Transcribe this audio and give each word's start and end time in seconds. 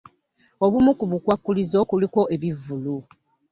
Obumu 0.65 0.91
ku 0.99 1.05
bukwakkulizo 1.11 1.79
kuliko 1.89 2.19
ebivvulu 2.35 2.95